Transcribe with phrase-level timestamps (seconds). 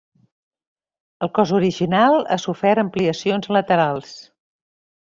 [1.27, 4.21] El cos original ha sofert ampliacions laterals.